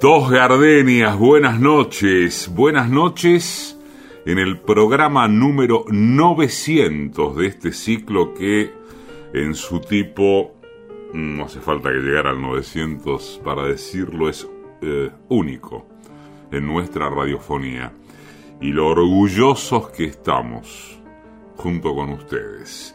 [0.00, 3.78] Dos gardenias, buenas noches, buenas noches
[4.26, 8.74] en el programa número 900 de este ciclo que
[9.32, 10.52] en su tipo,
[11.14, 14.46] no hace falta que llegara al 900 para decirlo, es
[14.82, 15.86] eh, único
[16.52, 17.90] en nuestra radiofonía
[18.60, 21.00] y lo orgullosos que estamos
[21.56, 22.94] junto con ustedes.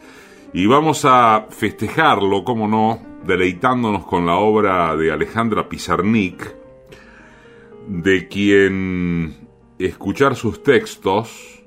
[0.52, 6.61] Y vamos a festejarlo, como no, deleitándonos con la obra de Alejandra Pizarnik,
[7.88, 11.64] de quien escuchar sus textos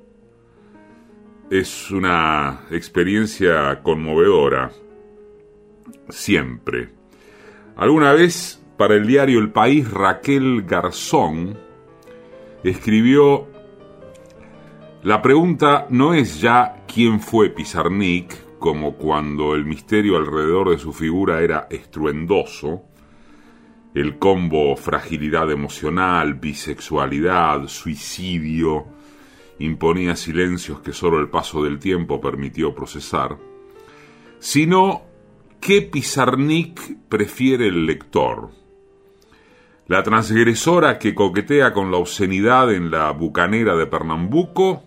[1.49, 4.71] es una experiencia conmovedora,
[6.09, 6.89] siempre.
[7.75, 11.57] Alguna vez, para el diario El País, Raquel Garzón
[12.63, 13.47] escribió,
[15.03, 20.93] la pregunta no es ya quién fue Pizarnik, como cuando el misterio alrededor de su
[20.93, 22.81] figura era estruendoso,
[23.95, 28.87] el combo fragilidad emocional, bisexualidad, suicidio,
[29.59, 33.37] imponía silencios que solo el paso del tiempo permitió procesar,
[34.39, 35.03] sino
[35.61, 38.49] qué Pizarnik prefiere el lector.
[39.87, 44.83] La transgresora que coquetea con la obscenidad en la bucanera de Pernambuco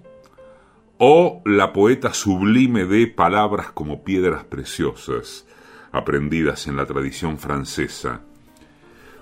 [0.99, 5.47] o la poeta sublime de palabras como piedras preciosas,
[5.93, 8.28] aprendidas en la tradición francesa,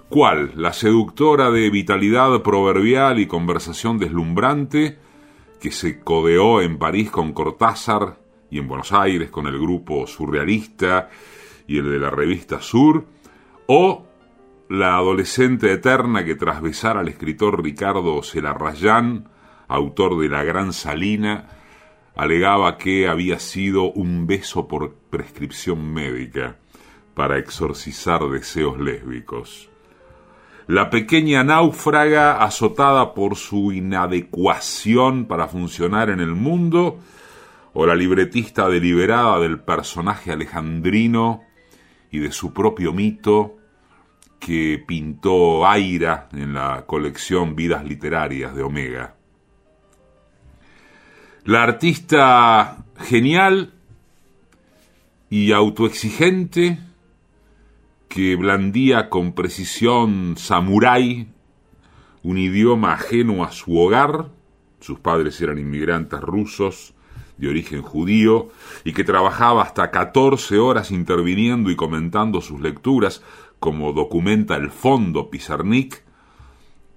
[0.09, 0.53] ¿Cuál?
[0.55, 4.99] La seductora de vitalidad proverbial y conversación deslumbrante
[5.61, 11.11] que se codeó en París con Cortázar y en Buenos Aires con el grupo surrealista
[11.67, 13.05] y el de la revista Sur,
[13.67, 14.07] o
[14.69, 19.29] la adolescente eterna que tras besar al escritor Ricardo Celarrayán,
[19.67, 21.49] autor de La Gran Salina,
[22.15, 26.59] alegaba que había sido un beso por prescripción médica
[27.15, 29.69] para exorcizar deseos lésbicos
[30.67, 36.99] la pequeña náufraga azotada por su inadecuación para funcionar en el mundo,
[37.73, 41.43] o la libretista deliberada del personaje alejandrino
[42.11, 43.59] y de su propio mito
[44.41, 49.15] que pintó Aira en la colección Vidas Literarias de Omega.
[51.45, 53.75] La artista genial
[55.29, 56.79] y autoexigente
[58.17, 61.29] que blandía con precisión samurái
[62.23, 64.31] un idioma ajeno a su hogar,
[64.81, 66.95] sus padres eran inmigrantes rusos
[67.37, 68.49] de origen judío,
[68.85, 73.23] y que trabajaba hasta 14 horas interviniendo y comentando sus lecturas,
[73.61, 76.03] como documenta el fondo Pizarnik,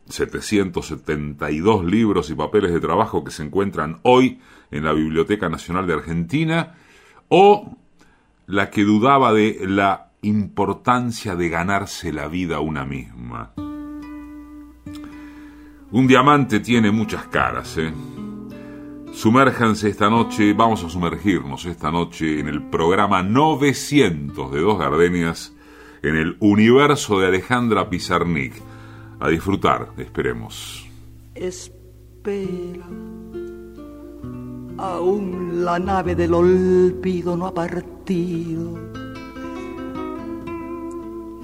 [0.07, 4.39] 772 libros y papeles de trabajo que se encuentran hoy
[4.71, 6.77] en la Biblioteca Nacional de Argentina,
[7.27, 7.75] o
[8.47, 13.53] la que dudaba de la importancia de ganarse la vida una misma.
[15.91, 17.91] Un diamante tiene muchas caras, ¿eh?
[19.13, 25.53] Sumérjanse esta noche, vamos a sumergirnos esta noche en el programa 900 de Dos Gardenias,
[26.03, 28.53] en el universo de Alejandra Pizarnik.
[29.19, 30.87] A disfrutar, esperemos.
[31.35, 32.85] Espera,
[34.77, 39.08] aún la nave del olvido no ha partido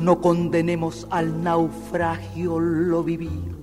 [0.06, 3.56] no condenemos al naufragio lo vivido.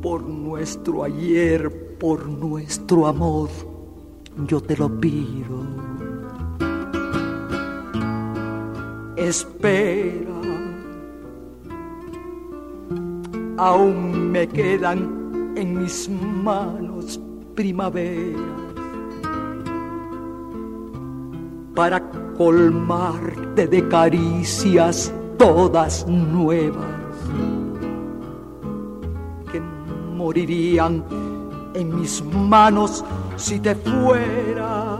[0.00, 3.50] Por nuestro ayer, por nuestro amor,
[4.46, 5.66] yo te lo pido.
[9.16, 10.30] Espera,
[13.56, 17.20] aún me quedan en mis manos
[17.56, 18.70] primaveras
[21.74, 21.98] para
[22.40, 26.86] colmarte de caricias todas nuevas
[29.52, 31.04] que morirían
[31.74, 33.04] en mis manos
[33.36, 34.98] si te fuera.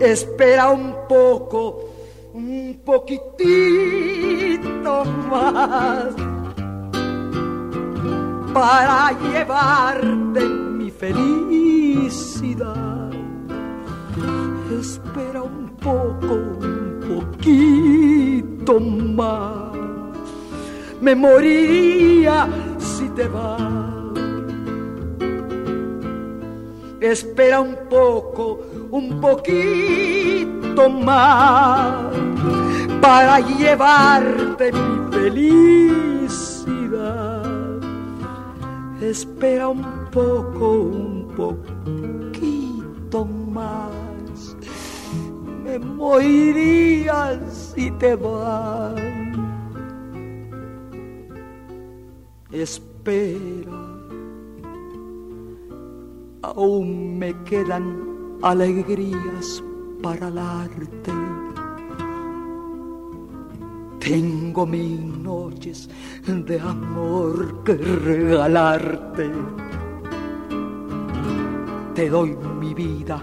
[0.00, 1.84] Espera un poco,
[2.34, 3.44] un poquitito
[5.30, 6.06] más
[8.52, 12.95] para llevarte mi felicidad
[14.86, 19.72] espera un poco, un poquito más.
[21.00, 22.48] Me moriría
[22.78, 23.60] si te vas.
[27.00, 28.60] Espera un poco,
[28.90, 31.94] un poquito más
[33.00, 36.62] para llevarte mi felicidad.
[39.00, 43.45] Espera un poco, un poquito más
[46.06, 48.94] me moriría si te vas.
[52.50, 53.78] Espera,
[56.42, 59.62] aún me quedan alegrías
[60.02, 60.28] para
[60.62, 61.12] arte.
[63.98, 65.90] Tengo mil noches
[66.26, 69.30] de amor que regalarte.
[71.94, 73.20] Te doy mi vida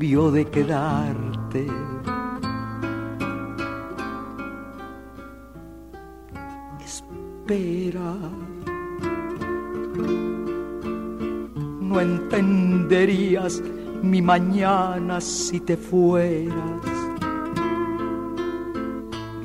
[0.00, 1.66] cambio de quedarte.
[6.82, 8.14] Espera.
[11.82, 13.62] No entenderías
[14.00, 16.54] mi mañana si te fueras.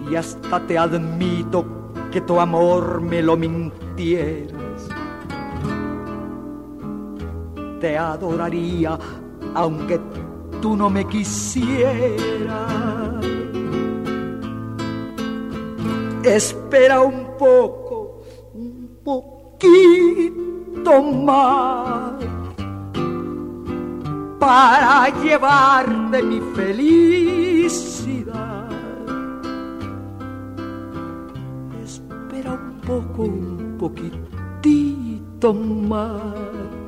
[0.10, 1.66] Y hasta te admito
[2.14, 4.88] que tu amor me lo mintieras.
[7.82, 8.98] Te adoraría
[9.54, 10.00] aunque
[10.66, 11.94] tú no me quisieras.
[16.24, 18.24] Espera un poco,
[18.56, 20.34] un poquito
[21.24, 22.16] más
[24.40, 28.26] para llevarte mi felicidad.
[31.84, 36.85] Espera un poco, un poquitito más.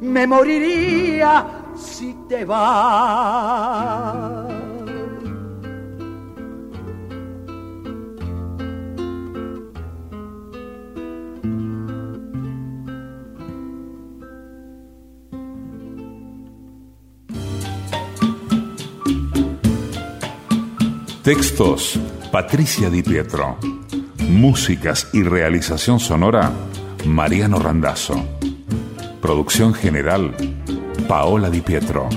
[0.00, 1.46] Me moriría
[1.76, 3.88] si te vas.
[21.28, 22.00] Textos,
[22.32, 23.58] Patricia Di Pietro.
[24.30, 26.50] Músicas y realización sonora,
[27.04, 28.24] Mariano Randazzo.
[29.20, 30.34] Producción general,
[31.08, 32.08] Paola Di Pietro.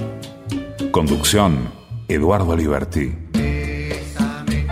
[0.91, 1.71] Conducción,
[2.07, 3.13] Eduardo Liberti.
[3.33, 4.67] Bésame,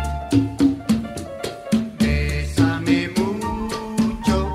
[1.98, 4.54] bésame mucho,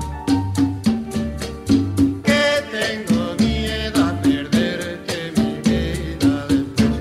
[2.23, 6.91] que tengo miedo a perderte mi vida después,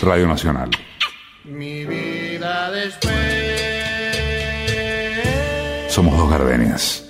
[0.00, 0.70] Radio Nacional.
[1.44, 3.12] mi vida después.
[5.88, 7.01] Somos dos gardenias.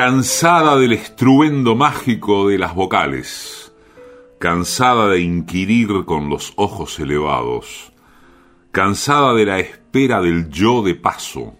[0.00, 3.74] Cansada del estruendo mágico de las vocales,
[4.38, 7.92] cansada de inquirir con los ojos elevados,
[8.70, 11.56] cansada de la espera del yo de paso,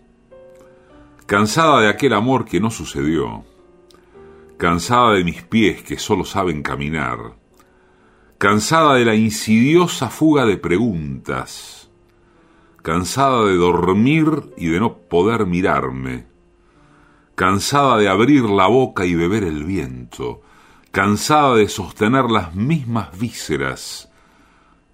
[1.27, 3.45] cansada de aquel amor que no sucedió,
[4.57, 7.35] cansada de mis pies que solo saben caminar,
[8.39, 11.91] cansada de la insidiosa fuga de preguntas,
[12.83, 16.38] cansada de dormir y de no poder mirarme,
[17.39, 20.43] cansada de abrir la boca y beber el viento,
[20.91, 24.11] cansada de sostener las mismas vísceras,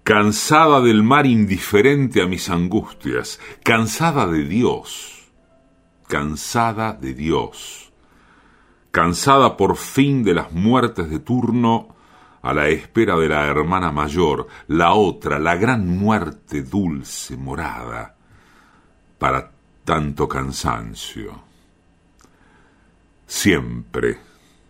[0.03, 5.27] cansada del mar indiferente a mis angustias, cansada de Dios,
[6.07, 7.91] cansada de Dios,
[8.91, 11.95] cansada por fin de las muertes de turno,
[12.43, 18.15] a la espera de la hermana mayor, la otra, la gran muerte dulce, morada,
[19.17, 19.49] para
[19.83, 21.44] tanto cansancio.
[23.27, 24.17] Siempre,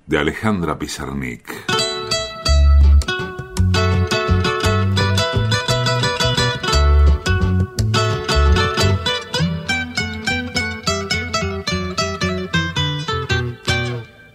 [0.06, 1.52] de Alejandra Pizarnik.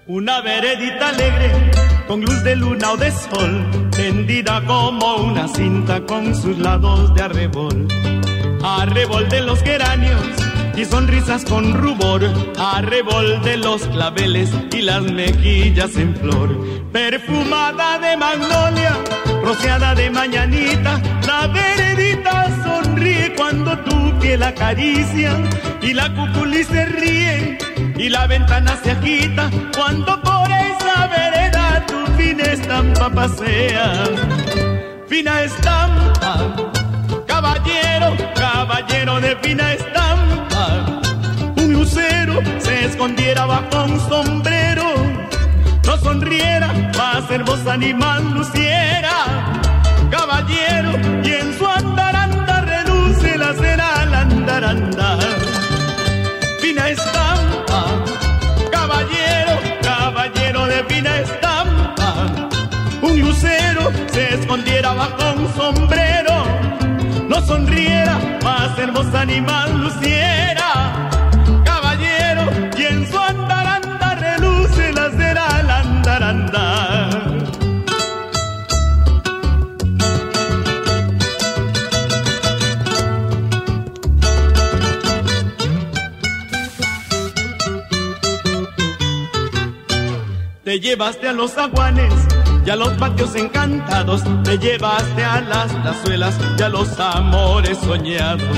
[0.06, 1.70] Una veredita alegre,
[2.06, 7.22] con luz de luna o de sol, tendida como una cinta con sus lados de
[7.22, 7.88] arrebol.
[8.62, 10.49] Arrebol de los geranios
[10.80, 12.22] y sonrisas con rubor,
[12.58, 16.48] arrebol de los claveles y las mejillas en flor.
[16.90, 18.96] Perfumada de magnolia,
[19.42, 25.36] rociada de mañanita, la veredita sonríe cuando tu piel acaricia
[25.82, 27.58] y la cuculi se ríe
[27.98, 34.04] y la ventana se agita cuando por esa vereda tu fina estampa pasea.
[35.08, 36.56] Fina estampa,
[37.26, 40.09] caballero, caballero de fina estampa.
[42.58, 44.84] Se escondiera bajo un sombrero,
[45.86, 49.16] no sonriera, más hermosa animal luciera.
[50.10, 50.92] Caballero,
[51.24, 55.18] y en su andaranda reluce la cera al andaranda
[56.70, 57.84] fina estampa,
[58.70, 62.48] caballero, caballero de fina estampa.
[63.02, 66.44] Un lucero se escondiera bajo un sombrero,
[67.28, 70.59] no sonriera, más hermosa animal luciera.
[90.70, 92.12] Te llevaste a los aguanes
[92.64, 98.56] y a los patios encantados, te llevaste a las lazuelas y a los amores soñados.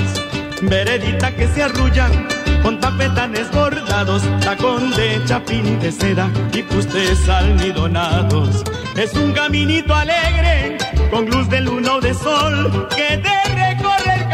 [0.61, 2.27] Veredita que se arrullan
[2.61, 8.63] con tapetanes bordados, tacón de chapín de seda y fustes almidonados.
[8.95, 10.77] Es un caminito alegre
[11.09, 14.29] con luz de luna de sol que te recorrer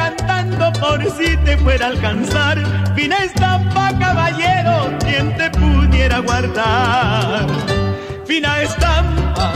[0.82, 2.58] por si te fuera a alcanzar.
[2.96, 7.48] Fina estampa, caballero, quien te pudiera guardar.
[8.25, 9.51] Fina estampa,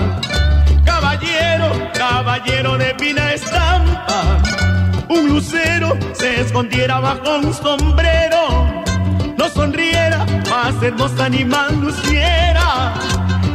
[0.85, 4.19] caballero, caballero de fina estampa.
[5.09, 8.83] Un lucero se escondiera bajo un sombrero,
[9.37, 12.93] no sonriera, más hermosa animal luciera.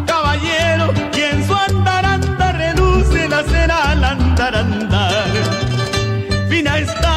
[0.07, 5.25] Caballero, quien su andaranda reluce la cera al andar andar.
[6.49, 7.08] Fina estampa,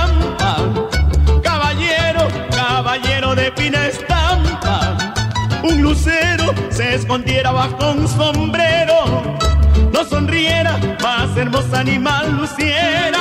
[6.02, 9.38] lucero se escondiera bajo un sombrero,
[9.94, 13.20] no sonriera, más hermosa animal luciera.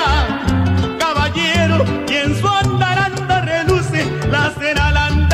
[0.98, 5.30] Caballero, quien su andaranda reluce, la cera al andar.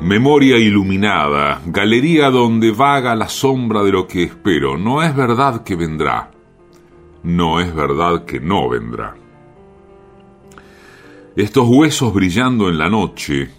[0.00, 4.76] Memoria iluminada, galería donde vaga la sombra de lo que espero.
[4.76, 6.30] No es verdad que vendrá.
[7.22, 9.16] No es verdad que no vendrá.
[11.36, 13.50] Estos huesos brillando en la noche,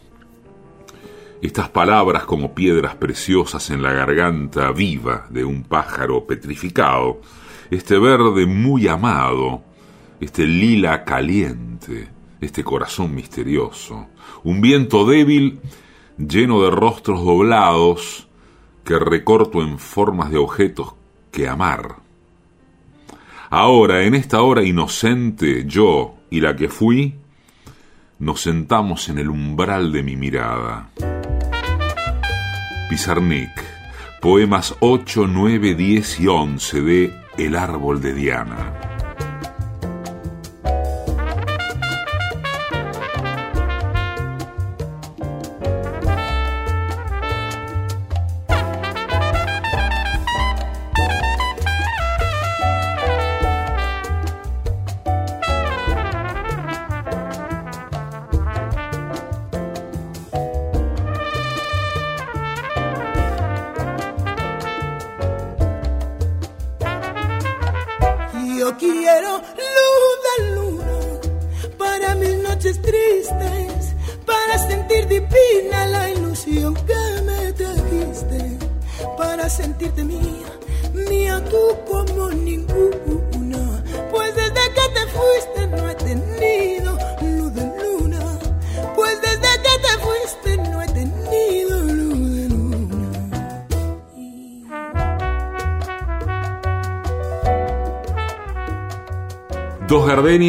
[1.42, 7.22] estas palabras como piedras preciosas en la garganta viva de un pájaro petrificado,
[7.72, 9.64] este verde muy amado,
[10.20, 12.10] este lila caliente,
[12.42, 14.08] este corazón misterioso,
[14.44, 15.60] un viento débil
[16.18, 18.28] lleno de rostros doblados
[18.84, 20.96] que recorto en formas de objetos
[21.32, 22.09] que amar.
[23.52, 27.16] Ahora, en esta hora inocente, yo y la que fui,
[28.20, 30.92] nos sentamos en el umbral de mi mirada.
[32.92, 33.50] Pizarnik,
[34.22, 38.99] poemas 8, 9, 10 y 11 de El árbol de Diana.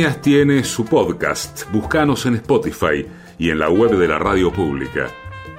[0.00, 1.70] Tiene su podcast.
[1.70, 3.06] Búscanos en Spotify
[3.38, 5.08] y en la web de la radio pública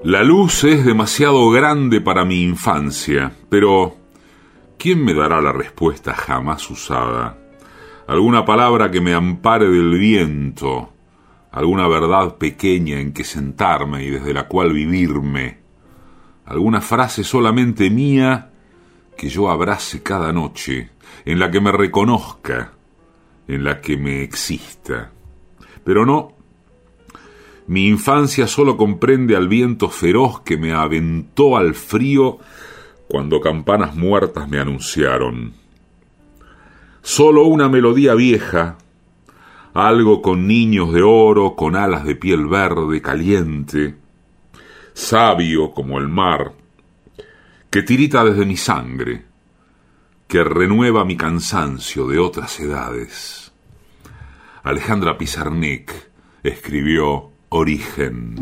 [0.03, 3.97] La luz es demasiado grande para mi infancia, pero
[4.79, 7.37] ¿quién me dará la respuesta jamás usada?
[8.07, 10.91] Alguna palabra que me ampare del viento,
[11.51, 15.59] alguna verdad pequeña en que sentarme y desde la cual vivirme,
[16.45, 18.49] alguna frase solamente mía
[19.15, 20.89] que yo abrace cada noche,
[21.25, 22.73] en la que me reconozca,
[23.47, 25.11] en la que me exista.
[25.83, 26.40] Pero no,
[27.71, 32.37] mi infancia solo comprende al viento feroz que me aventó al frío
[33.07, 35.53] cuando campanas muertas me anunciaron.
[37.01, 38.77] Solo una melodía vieja,
[39.73, 43.95] algo con niños de oro, con alas de piel verde caliente,
[44.91, 46.51] sabio como el mar,
[47.69, 49.23] que tirita desde mi sangre,
[50.27, 53.53] que renueva mi cansancio de otras edades.
[54.61, 55.93] Alejandra Pizarnik
[56.43, 58.35] escribió Origen.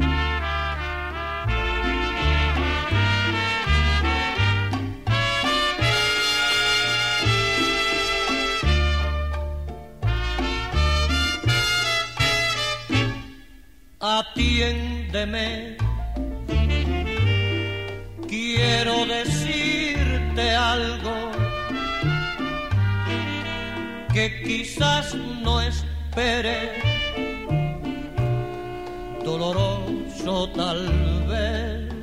[13.99, 15.75] Atiéndeme,
[18.27, 21.31] quiero decirte algo
[24.13, 26.98] que quizás no espere
[29.29, 30.81] doloroso tal
[31.31, 31.93] vez.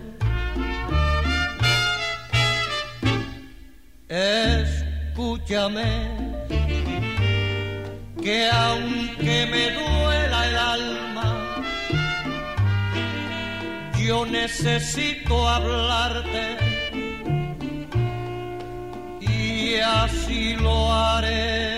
[4.09, 5.91] Escúchame,
[8.23, 11.29] que aunque me duela el alma,
[14.07, 16.45] yo necesito hablarte
[19.21, 21.76] y así lo haré.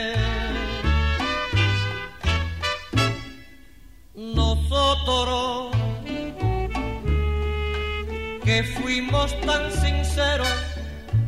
[8.44, 10.49] Que fuimos tan sinceros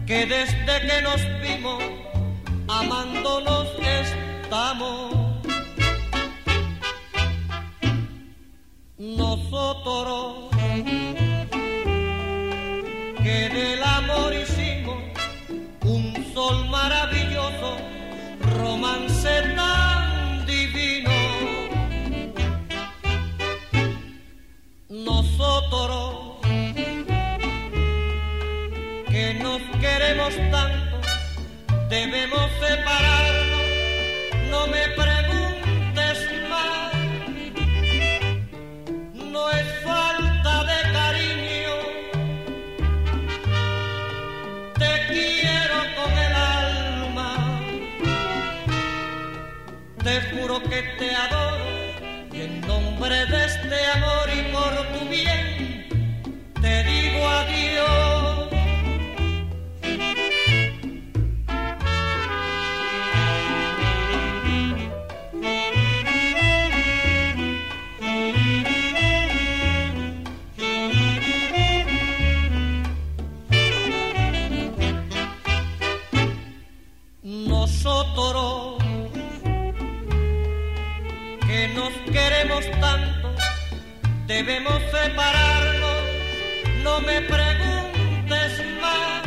[0.07, 1.83] que desde que nos vimos
[2.69, 3.69] amándonos
[4.03, 5.14] estamos.
[8.99, 10.51] Nosotros
[13.23, 14.99] que del amor hicimos
[15.85, 17.77] un sol maravilloso,
[18.59, 19.99] romance tan
[30.11, 31.01] queremos tanto,
[31.88, 33.66] debemos separarnos,
[34.51, 36.18] no me preguntes
[36.49, 36.92] más,
[39.14, 41.77] no es falta de cariño,
[44.79, 47.61] te quiero con el alma,
[50.03, 51.49] te juro que te adoro
[84.42, 86.00] debemos separarnos,
[86.83, 89.22] no me preguntes más,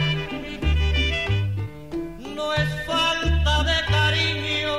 [2.35, 4.75] no es falta de cariño,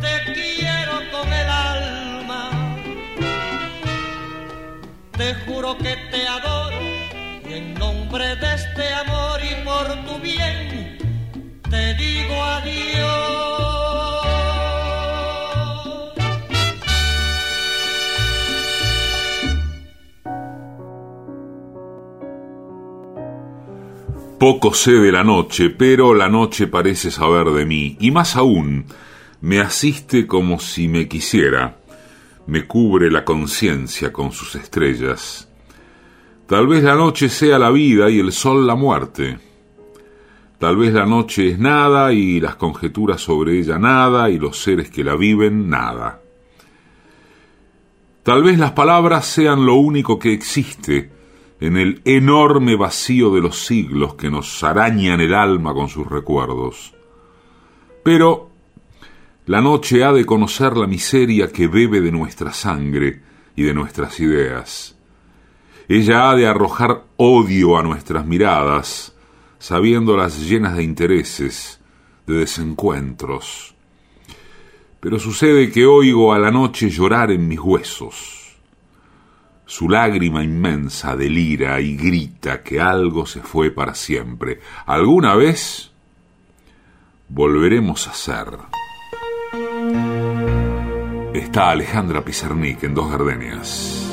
[0.00, 2.50] te quiero con el alma,
[5.16, 6.49] te juro que te adoro
[24.40, 28.86] Poco sé de la noche, pero la noche parece saber de mí, y más aún,
[29.42, 31.76] me asiste como si me quisiera,
[32.46, 35.46] me cubre la conciencia con sus estrellas.
[36.46, 39.38] Tal vez la noche sea la vida y el sol la muerte.
[40.58, 44.88] Tal vez la noche es nada y las conjeturas sobre ella nada y los seres
[44.88, 46.22] que la viven nada.
[48.22, 51.19] Tal vez las palabras sean lo único que existe
[51.60, 56.94] en el enorme vacío de los siglos que nos arañan el alma con sus recuerdos.
[58.02, 58.50] Pero
[59.46, 63.20] la noche ha de conocer la miseria que bebe de nuestra sangre
[63.54, 64.96] y de nuestras ideas.
[65.86, 69.14] Ella ha de arrojar odio a nuestras miradas,
[69.58, 71.80] sabiéndolas llenas de intereses,
[72.26, 73.74] de desencuentros.
[75.00, 78.39] Pero sucede que oigo a la noche llorar en mis huesos.
[79.70, 84.58] Su lágrima inmensa delira y grita que algo se fue para siempre.
[84.84, 85.92] ¿Alguna vez
[87.28, 88.48] volveremos a ser?
[91.32, 94.12] Está Alejandra Pizarnik en Dos Gardenias.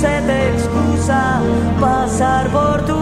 [0.00, 1.42] se te excusa
[1.78, 2.99] pasar por tu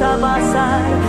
[0.00, 0.99] Ta ba.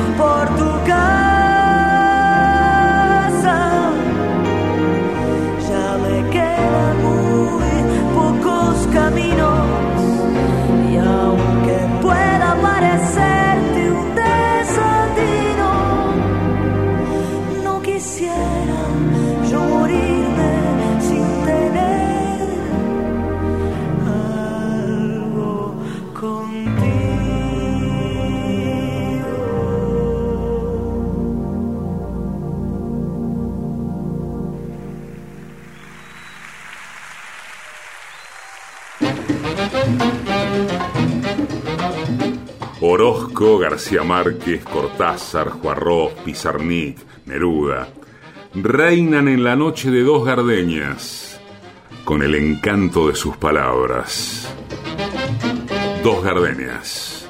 [42.91, 47.87] Orozco, García Márquez, Cortázar, Juarroz, Pizarnik, Neruda,
[48.53, 51.39] reinan en la noche de dos gardeñas,
[52.03, 54.53] con el encanto de sus palabras.
[56.03, 57.29] Dos gardenias,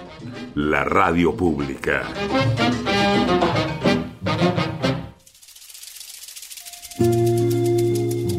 [0.55, 2.11] la radio pública.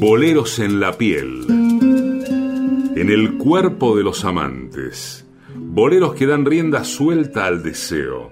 [0.00, 1.46] Boleros en la piel,
[2.96, 5.21] en el cuerpo de los amantes
[5.74, 8.30] Boleros que dan rienda suelta al deseo.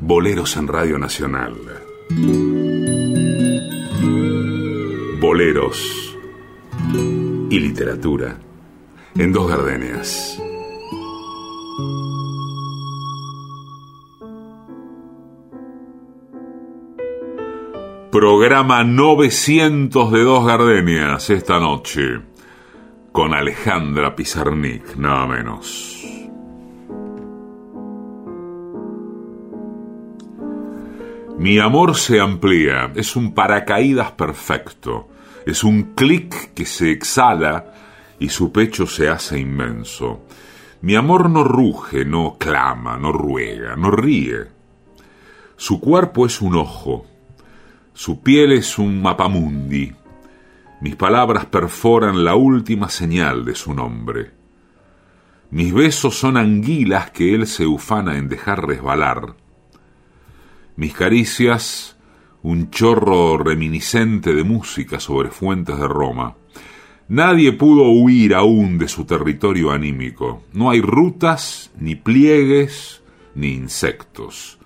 [0.00, 1.54] Boleros en Radio Nacional.
[5.18, 6.14] Boleros
[7.48, 8.36] y literatura
[9.14, 10.38] en dos gardenias.
[18.10, 22.20] Programa 900 de Dos Gardenias esta noche
[23.10, 26.01] con Alejandra Pizarnik, nada menos.
[31.38, 35.08] Mi amor se amplía, es un paracaídas perfecto,
[35.44, 37.72] es un clic que se exhala
[38.20, 40.26] y su pecho se hace inmenso.
[40.82, 44.46] Mi amor no ruge, no clama, no ruega, no ríe.
[45.56, 47.06] Su cuerpo es un ojo,
[47.94, 49.92] su piel es un mapamundi.
[50.80, 54.30] Mis palabras perforan la última señal de su nombre.
[55.50, 59.34] Mis besos son anguilas que él se ufana en dejar resbalar.
[60.74, 61.98] Mis caricias,
[62.42, 66.36] un chorro reminiscente de música sobre fuentes de Roma.
[67.08, 70.44] Nadie pudo huir aún de su territorio anímico.
[70.54, 73.02] No hay rutas, ni pliegues,
[73.34, 74.58] ni insectos.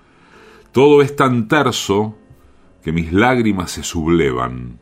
[0.71, 2.17] Todo es tan terso
[2.85, 4.79] que mis lágrimas se sublevan.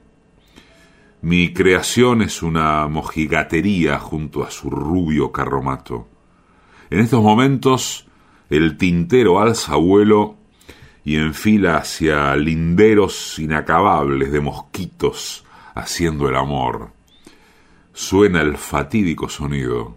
[1.22, 6.06] Mi creación es una mojigatería junto a su rubio carromato.
[6.90, 8.06] En estos momentos
[8.50, 10.43] el tintero alza vuelo
[11.04, 16.90] y enfila hacia linderos inacabables de mosquitos haciendo el amor.
[17.92, 19.96] Suena el fatídico sonido.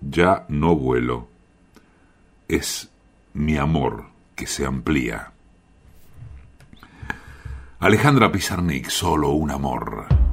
[0.00, 1.28] Ya no vuelo.
[2.48, 2.88] Es
[3.34, 5.32] mi amor que se amplía.
[7.80, 10.25] Alejandra Pizarnik, solo un amor.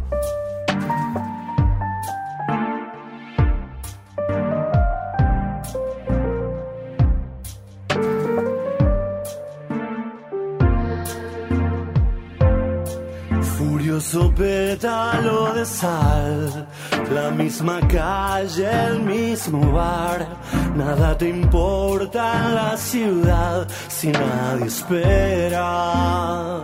[14.13, 16.67] Furioso pétalo de sal,
[17.11, 20.27] la misma calle, el mismo bar,
[20.75, 26.63] nada te importa en la ciudad si nadie espera.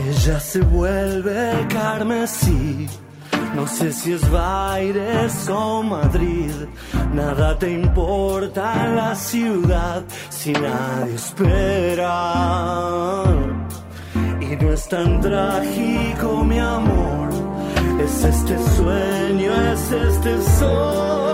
[0.00, 2.88] Ella se vuelve carmesí.
[3.54, 6.54] No sé si es Baires o Madrid,
[7.14, 12.10] nada te importa en la ciudad si nadie espera.
[14.50, 17.28] Y no es tan trágico, mi amor,
[18.02, 21.29] es este sueño, es este sol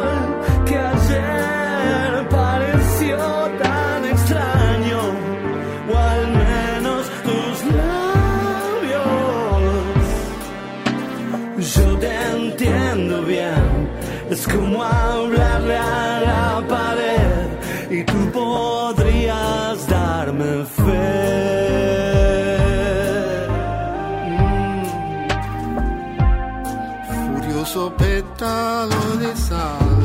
[28.46, 29.96] pétalo de sal,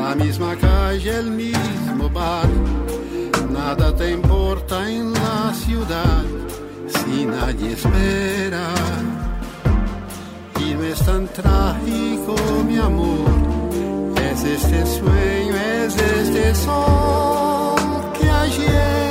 [0.00, 2.48] la misma calle, el mismo bar.
[3.50, 6.24] Nada te importa en la ciudad
[6.88, 8.68] si nadie espera.
[10.60, 12.34] Y no es tan trágico,
[12.66, 13.30] mi amor.
[14.30, 17.76] Es este sueño, es este sol
[18.18, 19.07] que ayer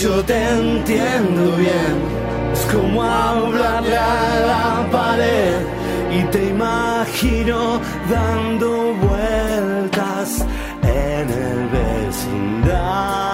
[0.00, 1.96] Yo te entiendo bien,
[2.52, 5.56] es como hablarle a la pared
[6.12, 10.46] y te imagino dando vueltas
[10.84, 13.27] en el vecindario.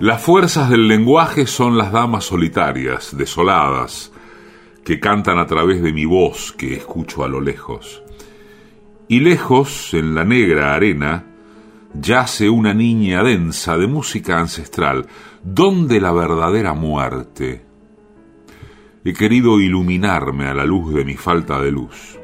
[0.00, 4.12] Las fuerzas del lenguaje son las damas solitarias, desoladas,
[4.84, 8.04] que cantan a través de mi voz que escucho a lo lejos.
[9.08, 11.26] Y lejos, en la negra arena,
[11.94, 15.08] yace una niña densa de música ancestral.
[15.42, 17.64] ¿Dónde la verdadera muerte?
[19.04, 22.20] He querido iluminarme a la luz de mi falta de luz.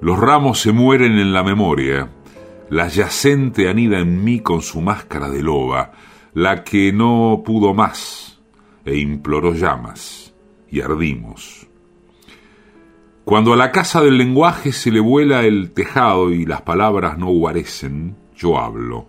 [0.00, 2.10] Los ramos se mueren en la memoria.
[2.70, 5.92] La yacente anida en mí con su máscara de loba,
[6.34, 8.40] la que no pudo más
[8.84, 10.32] e imploró llamas
[10.70, 11.66] y ardimos.
[13.24, 17.26] Cuando a la casa del lenguaje se le vuela el tejado y las palabras no
[17.26, 19.06] guarecen, yo hablo.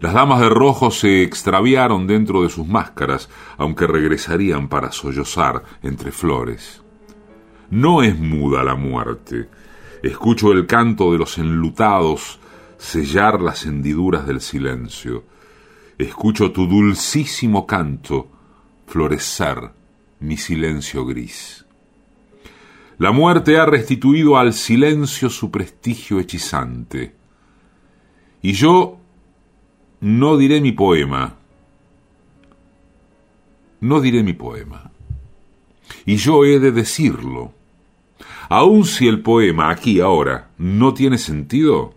[0.00, 6.12] Las damas de rojo se extraviaron dentro de sus máscaras, aunque regresarían para sollozar entre
[6.12, 6.82] flores.
[7.70, 9.48] No es muda la muerte.
[10.02, 12.38] Escucho el canto de los enlutados
[12.76, 15.24] sellar las hendiduras del silencio.
[15.98, 18.28] Escucho tu dulcísimo canto
[18.86, 19.72] florecer
[20.20, 21.64] mi silencio gris.
[22.98, 27.14] La muerte ha restituido al silencio su prestigio hechizante.
[28.42, 28.98] Y yo
[30.00, 31.36] no diré mi poema.
[33.80, 34.90] No diré mi poema.
[36.04, 37.52] Y yo he de decirlo.
[38.50, 41.94] Aun si el poema aquí ahora no tiene sentido,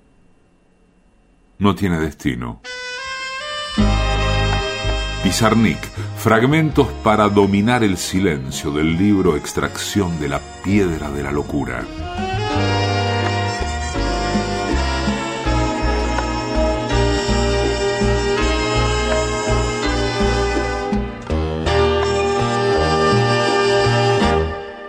[1.60, 2.62] no tiene destino.
[5.30, 5.78] Pizarnik,
[6.18, 11.86] fragmentos para dominar el silencio del libro Extracción de la piedra de la locura.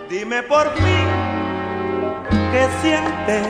[0.09, 1.07] Dime por fin
[2.51, 3.47] qué sientes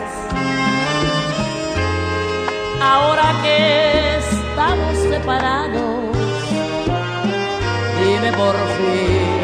[2.82, 5.91] ahora que estamos separados.
[8.38, 9.42] Por fin,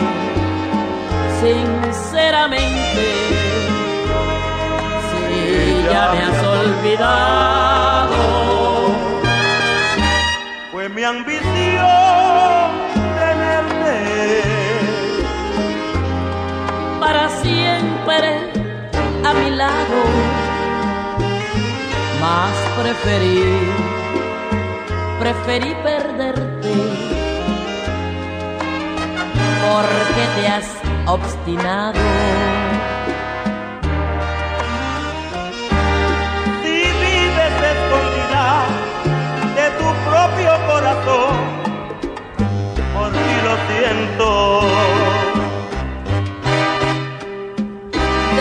[1.41, 3.05] sinceramente,
[5.09, 8.21] si ya me has olvidado.
[10.71, 12.69] Fue mi ambición
[13.19, 13.97] tenerte
[16.99, 18.29] para siempre
[19.23, 19.97] a mi lado.
[22.21, 23.43] Más preferí,
[25.19, 27.16] preferí perderte
[29.69, 30.67] porque te has
[31.05, 31.99] obstinado.
[36.61, 38.45] Si vives escondida
[39.57, 41.35] de tu propio corazón,
[42.93, 44.27] por ti lo siento.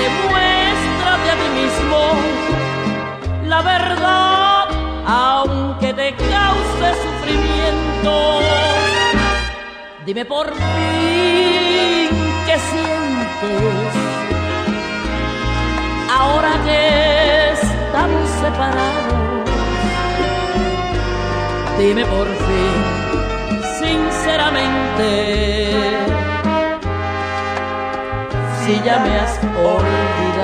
[0.00, 2.00] Demuéstrate a ti mismo
[3.44, 4.64] la verdad,
[5.06, 8.35] aunque te cause sufrimiento.
[10.06, 10.62] Dime por fin
[12.46, 13.94] qué sientes
[16.08, 19.50] ahora que estamos separados.
[21.76, 22.74] Dime por fin,
[23.80, 25.10] sinceramente,
[28.64, 30.35] si ya me has olvidado.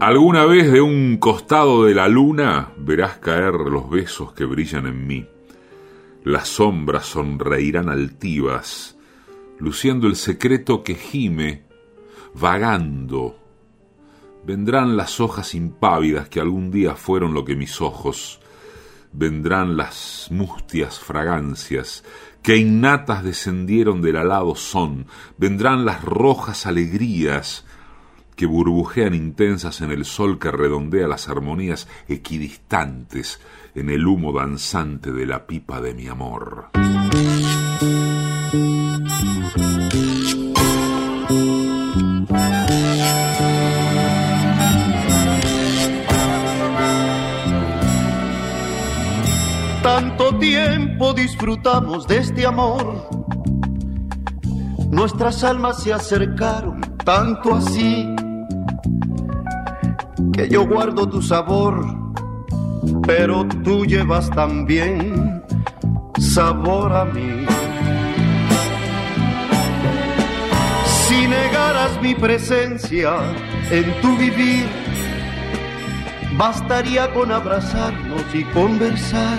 [0.00, 5.06] Alguna vez de un costado de la luna verás caer los besos que brillan en
[5.06, 5.33] mí.
[6.24, 8.96] Las sombras sonreirán altivas,
[9.58, 11.64] luciendo el secreto que gime,
[12.32, 13.38] vagando.
[14.46, 18.40] Vendrán las hojas impávidas que algún día fueron lo que mis ojos.
[19.12, 22.04] Vendrán las mustias fragancias
[22.42, 25.06] que innatas descendieron del alado son.
[25.36, 27.66] Vendrán las rojas alegrías
[28.34, 33.40] que burbujean intensas en el sol que redondea las armonías equidistantes
[33.74, 36.70] en el humo danzante de la pipa de mi amor.
[49.82, 53.08] Tanto tiempo disfrutamos de este amor,
[54.90, 58.06] nuestras almas se acercaron tanto así
[60.32, 62.04] que yo guardo tu sabor
[63.06, 65.42] pero tú llevas también
[66.18, 67.46] sabor a mí.
[71.06, 73.14] Si negaras mi presencia
[73.70, 74.66] en tu vivir,
[76.36, 79.38] bastaría con abrazarnos y conversar.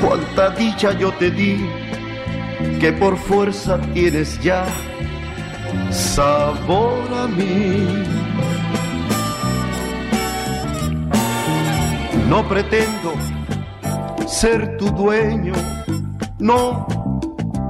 [0.00, 1.68] Cuánta dicha yo te di,
[2.80, 4.64] que por fuerza tienes ya
[5.90, 8.33] sabor a mí.
[12.34, 13.14] No pretendo
[14.26, 15.52] ser tu dueño,
[16.40, 16.84] no,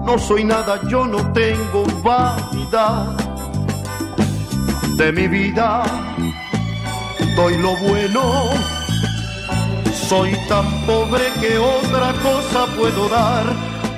[0.07, 3.15] no soy nada, yo no tengo vanidad
[4.97, 5.83] de mi vida,
[7.37, 8.23] doy lo bueno,
[10.09, 13.45] soy tan pobre que otra cosa puedo dar,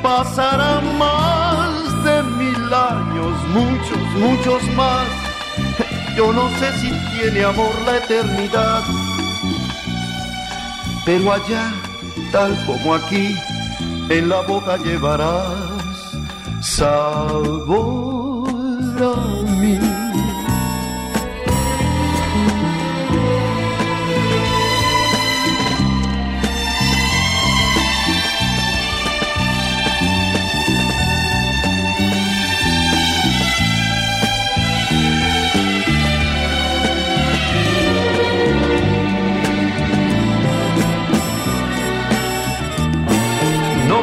[0.02, 5.06] pasarán más de mil años, muchos, muchos más,
[6.16, 6.90] yo no sé si
[7.20, 9.05] tiene amor la eternidad
[11.07, 11.72] pero allá,
[12.32, 13.34] tal como aquí,
[14.11, 16.11] en la boca llevarás
[16.61, 18.48] sabor
[19.00, 20.05] a mí.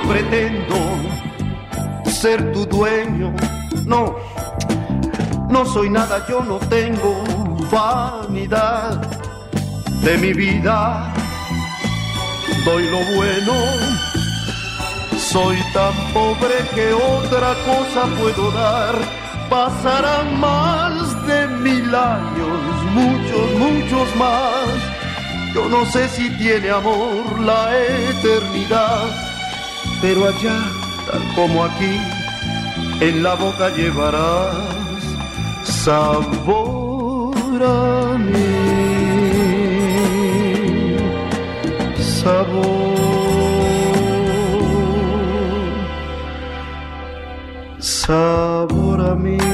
[0.07, 0.75] Pretendo
[2.05, 3.33] ser tu dueño,
[3.85, 4.15] no,
[5.49, 7.23] no soy nada, yo no tengo
[7.71, 9.01] vanidad
[10.03, 11.13] de mi vida,
[12.65, 13.53] doy lo bueno,
[15.17, 18.95] soy tan pobre que otra cosa puedo dar,
[19.49, 22.59] pasarán más de mil años,
[22.93, 27.77] muchos, muchos más, yo no sé si tiene amor la
[28.09, 29.32] eternidad
[30.03, 30.59] pero allá,
[31.09, 31.97] tal como aquí,
[32.99, 35.01] en la boca llevarás
[35.63, 38.57] sabor a mí,
[42.19, 42.97] sabor,
[47.79, 49.52] sabor a mí.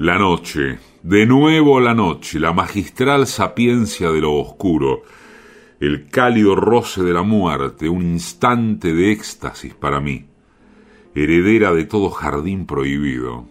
[0.00, 5.02] La noche, de nuevo la noche, la magistral sapiencia de lo oscuro,
[5.78, 10.24] el cálido roce de la muerte, un instante de éxtasis para mí,
[11.14, 13.44] heredera de todo jardín prohibido.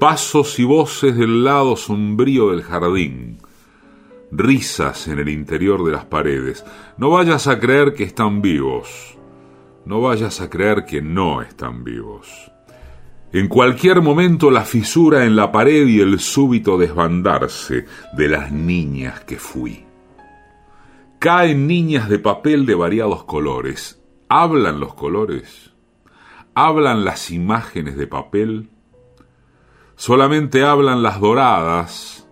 [0.00, 3.36] Pasos y voces del lado sombrío del jardín,
[4.32, 6.64] risas en el interior de las paredes.
[6.96, 9.18] No vayas a creer que están vivos,
[9.84, 12.50] no vayas a creer que no están vivos.
[13.30, 19.20] En cualquier momento la fisura en la pared y el súbito desbandarse de las niñas
[19.20, 19.84] que fui.
[21.18, 24.00] Caen niñas de papel de variados colores.
[24.30, 25.72] ¿Hablan los colores?
[26.54, 28.70] ¿Hablan las imágenes de papel?
[29.96, 32.26] Solamente hablan las doradas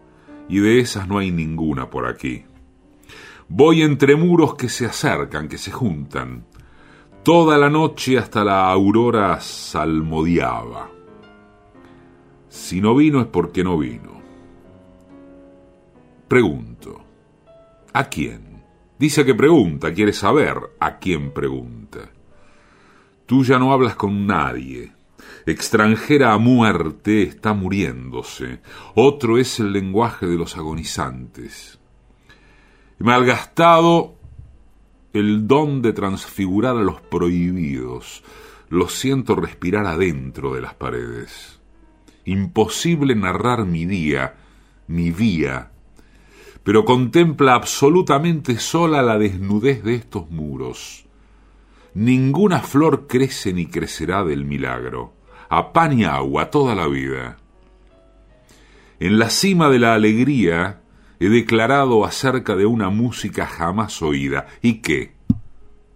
[0.48, 2.44] y de esas no hay ninguna por aquí.
[3.48, 6.46] Voy entre muros que se acercan, que se juntan.
[7.26, 10.88] Toda la noche hasta la aurora salmodiaba.
[12.48, 14.22] Si no vino es porque no vino.
[16.28, 17.04] Pregunto,
[17.92, 18.62] ¿a quién?
[18.96, 22.12] Dice que pregunta, quiere saber a quién pregunta.
[23.26, 24.92] Tú ya no hablas con nadie.
[25.46, 28.60] Extranjera a muerte está muriéndose.
[28.94, 31.80] Otro es el lenguaje de los agonizantes.
[33.00, 34.15] Malgastado
[35.18, 38.22] el don de transfigurar a los prohibidos.
[38.68, 41.60] Lo siento respirar adentro de las paredes.
[42.24, 44.34] Imposible narrar mi día,
[44.88, 45.70] mi vía,
[46.64, 51.06] pero contempla absolutamente sola la desnudez de estos muros.
[51.94, 55.14] Ninguna flor crece ni crecerá del milagro,
[55.48, 57.38] a pan y agua toda la vida.
[58.98, 60.80] En la cima de la alegría
[61.18, 64.46] he declarado acerca de una música jamás oída.
[64.62, 65.14] ¿Y qué?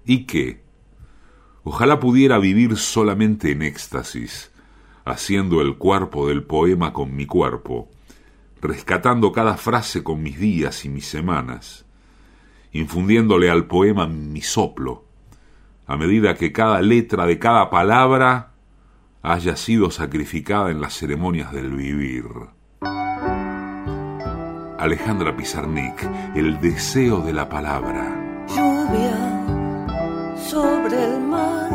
[0.05, 0.63] ¿Y qué?
[1.63, 4.51] Ojalá pudiera vivir solamente en éxtasis,
[5.05, 7.89] haciendo el cuerpo del poema con mi cuerpo,
[8.63, 11.85] rescatando cada frase con mis días y mis semanas,
[12.73, 15.05] infundiéndole al poema mi soplo,
[15.87, 18.53] a medida que cada letra de cada palabra
[19.23, 22.25] haya sido sacrificada en las ceremonias del vivir.
[24.81, 28.17] Alejandra Pizarnik, el deseo de la palabra.
[28.49, 29.19] Lluvia
[30.49, 31.71] sobre el mar,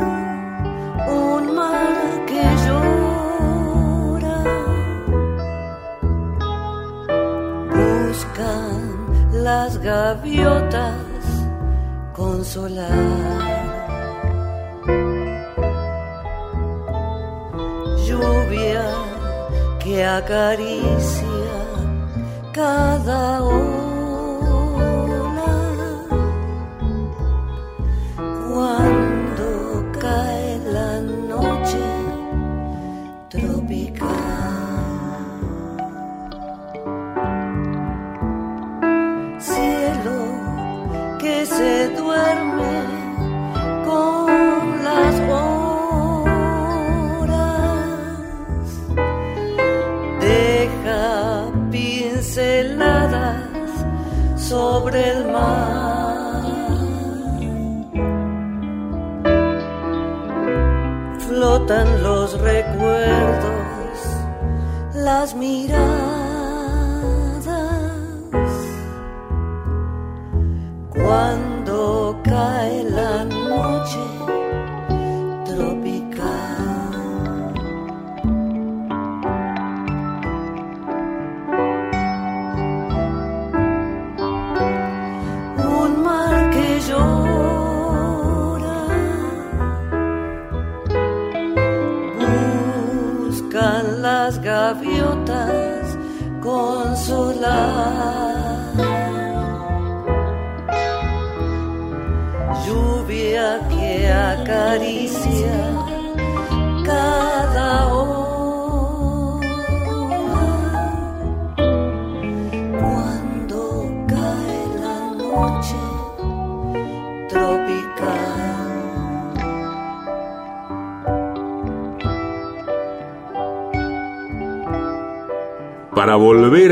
[1.08, 4.44] un mar que llora.
[7.76, 11.06] Buscan las gaviotas
[12.12, 12.90] consolar.
[18.08, 18.84] Lluvia
[19.80, 21.45] que acaricia
[22.56, 23.85] cada ola.
[54.96, 55.76] Sobre el mar.
[61.28, 64.00] Flotan los recuerdos,
[64.94, 66.15] las miradas.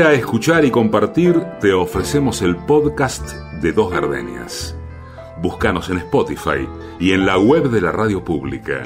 [0.04, 3.32] A escuchar y compartir, te ofrecemos el podcast
[3.62, 4.76] de Dos Gardenias.
[5.40, 6.68] Búscanos en Spotify
[7.00, 8.82] y en la web de la radio pública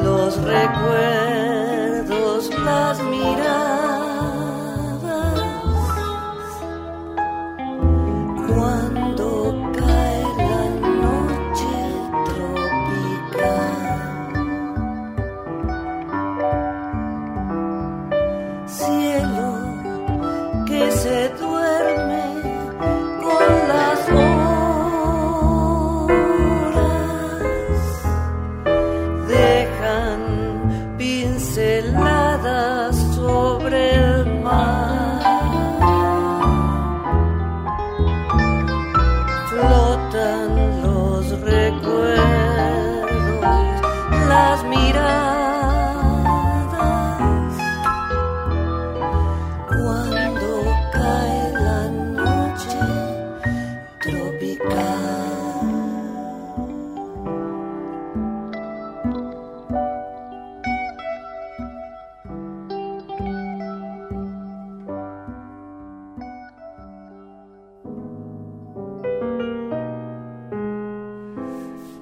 [0.03, 3.56] los recuerdos, las miradas.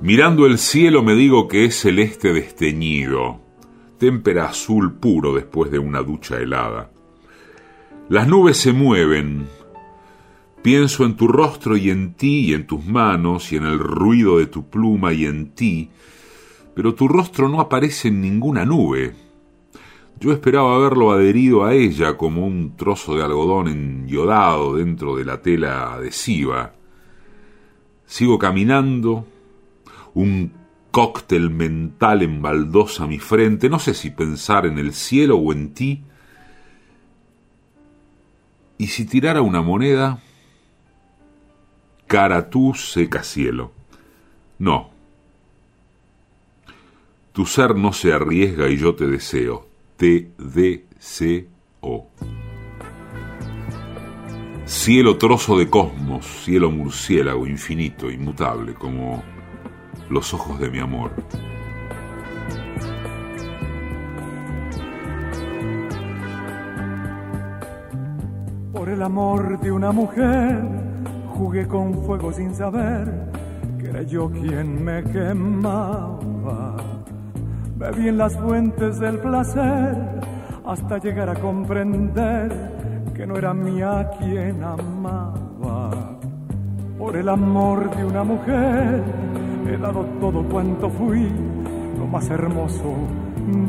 [0.05, 3.39] Mirando el cielo me digo que es celeste desteñido,
[3.97, 6.91] témpera azul puro después de una ducha helada.
[8.07, 9.47] Las nubes se mueven,
[10.61, 14.37] pienso en tu rostro y en ti y en tus manos y en el ruido
[14.37, 15.89] de tu pluma y en ti,
[16.75, 19.15] pero tu rostro no aparece en ninguna nube.
[20.19, 25.41] Yo esperaba verlo adherido a ella como un trozo de algodón enyodado dentro de la
[25.41, 26.75] tela adhesiva.
[28.05, 29.25] Sigo caminando,
[30.16, 30.51] un
[30.89, 36.03] cóctel mental embaldosa mi frente, no sé si pensar en el cielo o en ti.
[38.78, 40.20] Y si tirara una moneda,
[42.07, 43.72] cara tú seca cielo.
[44.57, 44.89] No.
[47.34, 49.68] Tu ser no se arriesga y yo te deseo.
[49.97, 52.07] Te deseo.
[54.66, 59.34] Cielo trozo de cosmos, cielo murciélago infinito, inmutable, como
[60.09, 61.11] los ojos de mi amor.
[68.73, 70.61] Por el amor de una mujer
[71.33, 73.11] jugué con fuego sin saber
[73.79, 76.75] que era yo quien me quemaba.
[77.77, 79.95] Bebí en las fuentes del placer
[80.65, 86.17] hasta llegar a comprender que no era mía quien amaba.
[86.97, 89.03] Por el amor de una mujer
[89.68, 91.28] he dado todo cuanto fui,
[91.97, 92.93] lo más hermoso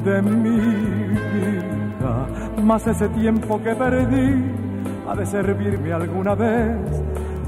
[0.05, 2.27] de mi vida.
[2.63, 4.45] Más ese tiempo que perdí
[5.09, 6.77] ha de servirme alguna vez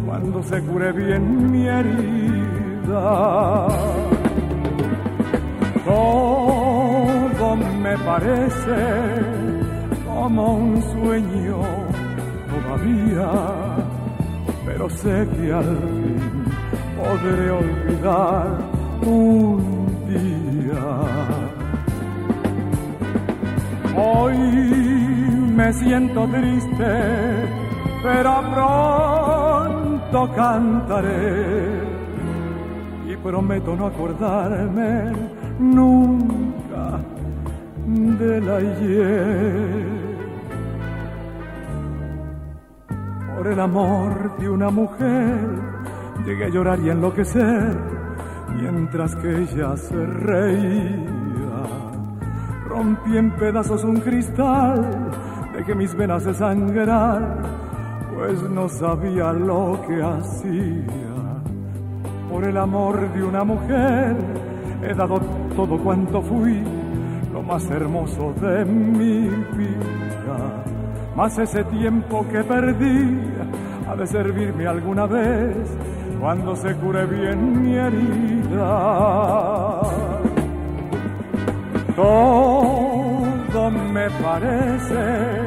[0.07, 3.69] cuando se cure bien mi herida.
[5.85, 8.77] Todo me parece
[10.07, 11.59] como un sueño
[12.51, 13.31] todavía,
[14.67, 16.28] pero sé que al fin
[16.99, 18.47] podré olvidar
[19.07, 20.87] un día.
[23.97, 24.37] Hoy
[25.57, 26.93] me siento triste,
[28.03, 31.83] pero pronto cantaré
[33.09, 35.13] y prometo no acordarme
[35.59, 37.01] nunca
[37.87, 39.99] del ayer.
[43.37, 45.78] Por el amor de una mujer
[46.25, 47.77] llegué a llorar y enloquecer
[48.55, 51.09] mientras que ella se reía.
[52.66, 55.11] Rompí en pedazos un cristal,
[55.57, 57.37] dejé mis venas de sangrar,
[58.14, 61.09] pues no sabía lo que hacía.
[62.31, 64.16] Por el amor de una mujer
[64.83, 65.19] he dado
[65.57, 66.62] todo cuanto fui,
[67.33, 70.64] lo más hermoso de mi vida.
[71.16, 73.19] Más ese tiempo que perdí
[73.89, 75.57] ha de servirme alguna vez
[76.21, 79.81] cuando se cure bien mi herida.
[81.95, 85.47] Todo me parece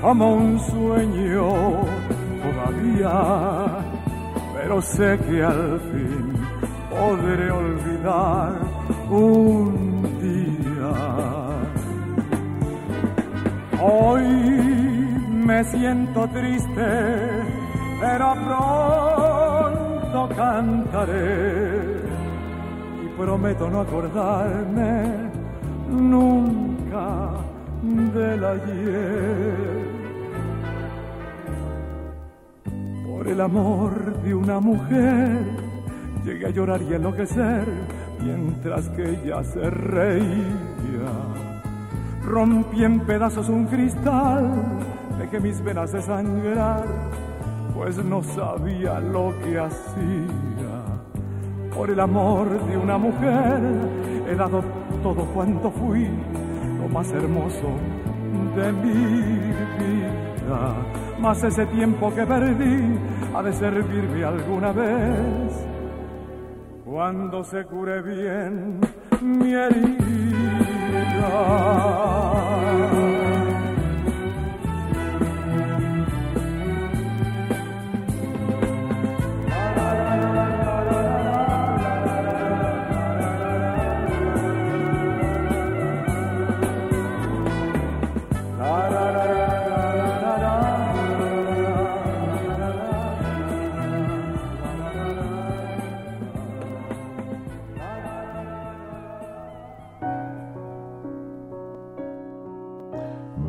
[0.00, 1.48] como un sueño
[2.44, 3.66] todavía,
[4.54, 6.32] pero sé que al fin
[6.90, 8.52] podré olvidar
[9.10, 10.94] un día.
[13.82, 14.22] Hoy
[15.30, 16.86] me siento triste,
[18.00, 19.25] pero pronto
[20.24, 22.00] cantaré
[23.04, 25.30] y prometo no acordarme
[25.90, 27.30] nunca
[27.82, 29.86] del ayer.
[33.06, 35.44] Por el amor de una mujer
[36.24, 37.66] llegué a llorar y enloquecer
[38.22, 41.12] mientras que ella se reía.
[42.24, 44.50] Rompí en pedazos un cristal,
[45.18, 46.84] dejé mis venas de sangrar,
[47.76, 50.82] pues no sabía lo que hacía.
[51.74, 53.60] Por el amor de una mujer
[54.26, 54.64] he dado
[55.02, 56.08] todo cuanto fui,
[56.80, 57.68] lo más hermoso
[58.56, 58.94] de mi
[59.78, 60.74] vida.
[61.20, 62.98] Más ese tiempo que perdí
[63.34, 65.66] ha de servirme alguna vez
[66.84, 68.80] cuando se cure bien
[69.20, 70.06] mi herida.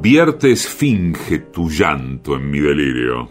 [0.09, 3.27] Viertes finge tu llanto en mi delirio,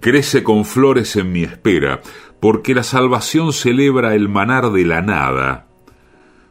[0.00, 2.00] crece con flores en mi espera,
[2.40, 5.68] porque la salvación celebra el manar de la nada.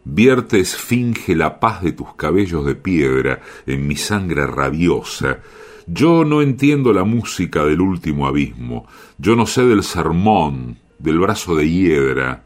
[0.05, 5.39] Viertes finge la paz de tus cabellos de piedra en mi sangre rabiosa.
[5.85, 8.87] Yo no entiendo la música del último abismo,
[9.17, 12.43] yo no sé del sermón, del brazo de hiedra,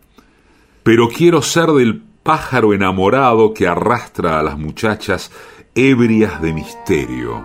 [0.82, 5.32] pero quiero ser del pájaro enamorado que arrastra a las muchachas
[5.76, 7.42] ebrias de misterio.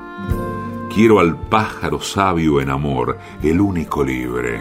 [0.92, 4.60] Quiero al pájaro sabio en amor, el único libre.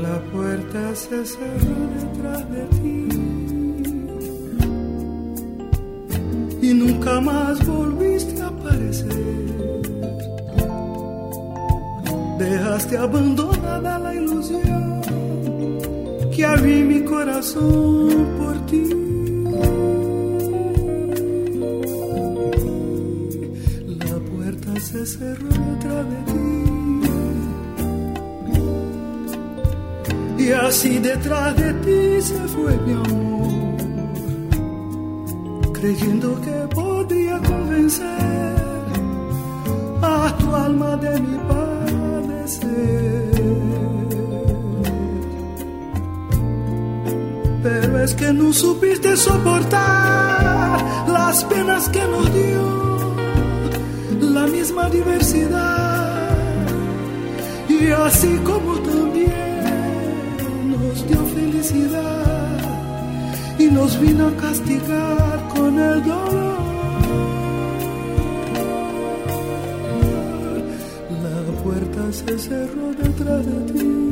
[0.00, 3.37] La puerta se cerró detrás de ti
[7.18, 9.08] jamás volviste a aparecer.
[12.38, 15.00] Dejaste abandonada la ilusión
[16.32, 18.84] que había mi corazón por ti.
[24.04, 26.44] La puerta se cerró detrás de ti.
[30.44, 33.62] Y así detrás de ti se fue mi amor,
[35.72, 36.57] creyendo que
[40.48, 43.32] tu alma de mi padecer.
[47.62, 52.62] Pero es que no supiste soportar las penas que nos dio
[54.20, 56.28] la misma diversidad.
[57.68, 59.60] Y así como también
[60.72, 62.58] nos dio felicidad
[63.58, 66.47] y nos vino a castigar con el dolor.
[72.12, 74.08] Se cerró detrás de ti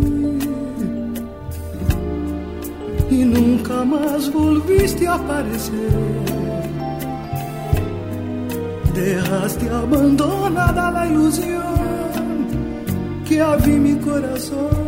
[3.10, 5.92] y nunca más volviste a aparecer.
[8.94, 11.64] Dejaste abandonada la ilusión
[13.26, 14.85] que había mi corazón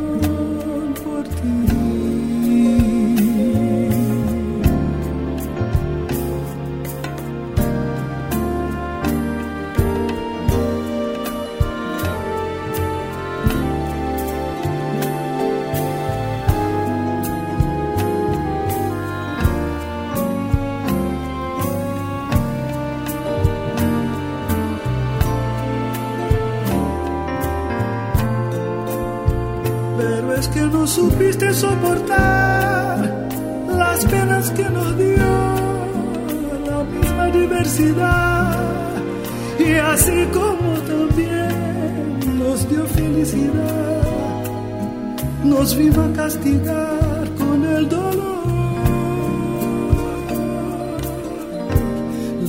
[31.54, 33.28] soportar
[33.76, 35.26] las penas que nos dio
[36.66, 38.56] la misma diversidad.
[39.58, 44.44] Y así como también nos dio felicidad,
[45.44, 48.38] nos vino a castigar con el dolor.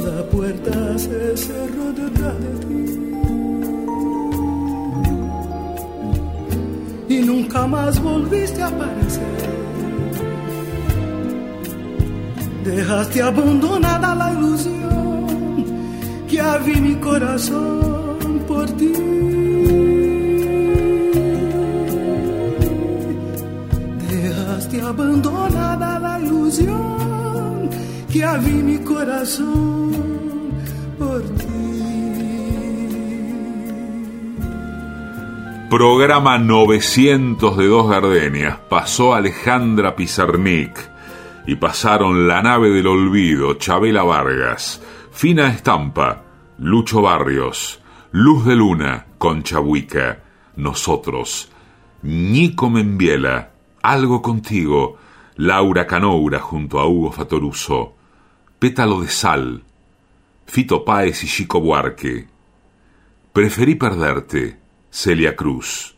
[0.05, 2.78] La puerta se cerró detrás de ti.
[7.39, 9.23] Nunca más volviste a aparecer.
[12.65, 15.65] Dejaste abandonada la ilusión
[16.27, 18.93] que había mi corazón por ti.
[24.09, 27.69] Dejaste abandonada la ilusión
[28.11, 29.88] que había mi corazón
[35.69, 38.57] Programa 900 de Dos Gardenias.
[38.57, 40.71] Pasó Alejandra Pizarnik
[41.45, 46.23] y pasaron La nave del olvido, Chabela Vargas, Fina Estampa,
[46.57, 50.23] Lucho Barrios, Luz de Luna, Concha Huica,
[50.55, 51.51] Nosotros,
[52.01, 53.51] Nico Membiela,
[53.83, 54.97] Algo Contigo,
[55.35, 57.93] Laura Canoura junto a Hugo Fatoruso,
[58.57, 59.61] Pétalo de Sal,
[60.47, 62.27] Fito Páez y Chico Buarque,
[63.33, 64.57] Preferí Perderte,
[64.91, 65.95] Celia Cruz,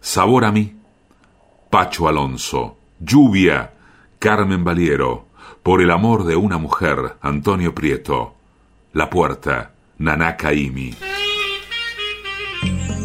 [0.00, 0.76] Sabor a mí,
[1.70, 3.72] Pacho Alonso, Lluvia,
[4.18, 5.26] Carmen Valiero,
[5.62, 8.36] Por el amor de una mujer, Antonio Prieto,
[8.92, 10.94] La Puerta, Naná Caimi.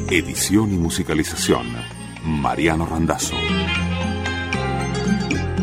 [0.10, 1.66] Edición y musicalización,
[2.24, 3.36] Mariano Randazzo.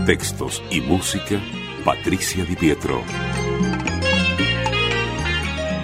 [0.07, 1.39] Textos y música,
[1.85, 3.03] Patricia Di Pietro.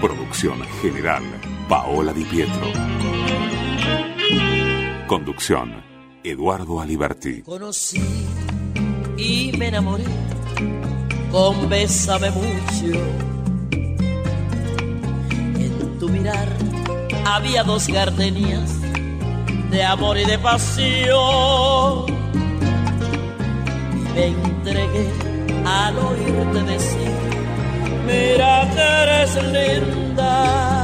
[0.01, 1.23] Producción general,
[1.69, 3.24] Paola Di Pietro.
[5.15, 5.81] Conducción,
[6.25, 7.43] Eduardo Aliberti.
[7.43, 8.03] Conocí
[9.17, 10.03] y me enamoré
[11.31, 12.99] con Bésame mucho.
[15.57, 16.49] En tu mirar
[17.25, 18.73] había dos gardenias
[19.71, 22.07] de amor y de pasión.
[23.93, 25.13] Y me entregué
[25.65, 27.13] al oírte decir,
[28.05, 30.84] mira que eres linda.